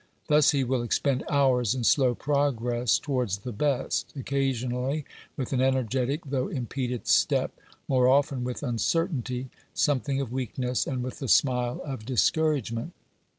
Thus 0.29 0.49
he 0.49 0.63
will 0.63 0.81
expend 0.81 1.23
hours 1.29 1.75
in 1.75 1.83
slow 1.83 2.15
progress 2.15 2.97
towards 2.97 3.37
the 3.37 3.51
best, 3.51 4.11
occasionally 4.15 5.05
with 5.37 5.53
an 5.53 5.61
energetic 5.61 6.21
though 6.25 6.47
impeded 6.47 7.05
step, 7.05 7.55
more 7.87 8.07
often 8.07 8.43
with 8.43 8.63
uncertainty, 8.63 9.51
something 9.75 10.19
of 10.19 10.31
weakness, 10.31 10.87
and 10.87 11.03
with 11.03 11.19
the 11.19 11.27
smile 11.27 11.81
of 11.85 12.03
discourage 12.03 12.71
ment. 12.71 12.93